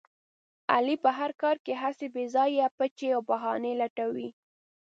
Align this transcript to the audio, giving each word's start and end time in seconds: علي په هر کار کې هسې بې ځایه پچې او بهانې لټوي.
علي 0.73 0.95
په 1.03 1.09
هر 1.17 1.31
کار 1.41 1.57
کې 1.65 1.73
هسې 1.81 2.07
بې 2.13 2.25
ځایه 2.35 2.67
پچې 2.77 3.07
او 3.15 3.21
بهانې 3.29 3.73
لټوي. 3.81 4.29